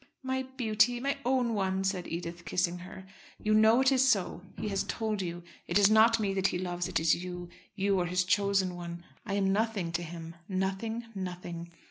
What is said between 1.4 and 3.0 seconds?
one," said Edith, kissing